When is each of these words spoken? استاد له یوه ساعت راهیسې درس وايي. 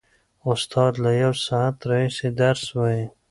استاد 0.51 0.93
له 1.03 1.11
یوه 1.21 1.37
ساعت 1.47 1.75
راهیسې 1.89 2.27
درس 2.41 2.63
وايي. 2.77 3.03